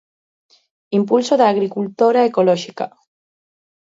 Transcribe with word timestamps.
Impulso 0.99 1.33
da 1.37 1.47
agricultora 1.53 2.27
ecolóxica. 2.29 2.85